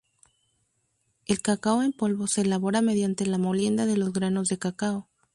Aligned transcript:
El 1.27 1.43
cacao 1.43 1.83
en 1.83 1.93
polvo 1.93 2.25
se 2.25 2.41
elabora 2.41 2.81
mediante 2.81 3.23
la 3.27 3.37
molienda 3.37 3.85
de 3.85 3.97
los 3.97 4.11
granos 4.11 4.47
de 4.49 4.57
cacao. 4.57 5.07